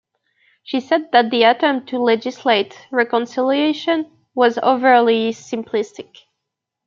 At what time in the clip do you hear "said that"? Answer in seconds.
0.79-1.29